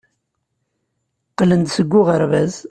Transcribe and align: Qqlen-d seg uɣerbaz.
Qqlen-d 1.31 1.67
seg 1.75 1.91
uɣerbaz. 1.99 2.53